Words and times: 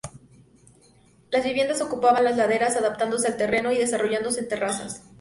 Las 1.29 1.43
viviendas 1.45 1.79
ocupaban 1.79 2.23
las 2.23 2.35
laderas, 2.35 2.75
adaptándose 2.75 3.27
al 3.27 3.37
terreno 3.37 3.71
y 3.71 3.77
desarrollándose 3.77 4.39
en 4.39 4.47
terrazas. 4.47 5.03